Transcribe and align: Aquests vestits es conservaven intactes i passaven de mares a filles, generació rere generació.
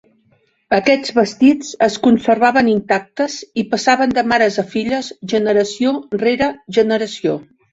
Aquests 0.75 1.11
vestits 1.17 1.67
es 1.87 1.97
conservaven 2.07 2.71
intactes 2.73 3.35
i 3.63 3.67
passaven 3.75 4.17
de 4.19 4.25
mares 4.33 4.59
a 4.65 4.67
filles, 4.73 5.13
generació 5.35 5.95
rere 6.27 6.53
generació. 6.81 7.39